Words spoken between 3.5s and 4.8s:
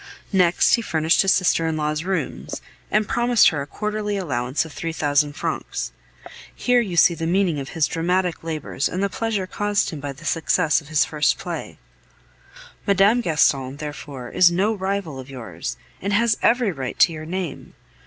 a quarterly allowance of